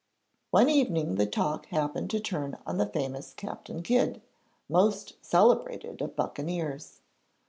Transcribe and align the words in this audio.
One 0.49 0.67
evening 0.67 1.17
the 1.17 1.27
talk 1.27 1.67
happened 1.67 2.09
to 2.09 2.19
turn 2.19 2.57
on 2.65 2.79
the 2.79 2.87
famous 2.87 3.35
Captain 3.35 3.83
Kidd, 3.83 4.19
most 4.67 5.13
celebrated 5.23 6.01
of 6.01 6.15
buccaneers. 6.15 7.01